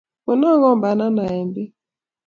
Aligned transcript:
Konon 0.23 0.59
kombana 0.63 1.05
ae 1.25 1.41
peek 1.55 1.71